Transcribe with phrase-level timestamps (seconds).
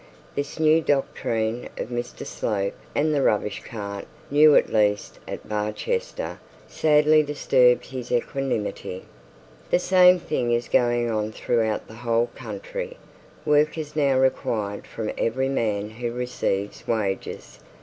[0.33, 6.39] This new doctrine of Mr Slope and the rubbish cart, new at least at Barchester,
[6.67, 9.05] sadly disturbed his equanimity.
[9.69, 12.97] 'The same thing is going on throughout the whole country!'
[13.45, 17.59] 'Work is now required from every man who receives wages!'